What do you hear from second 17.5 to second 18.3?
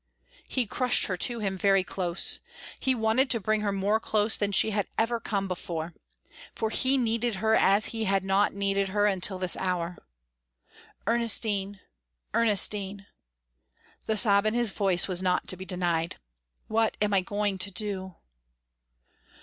to do?"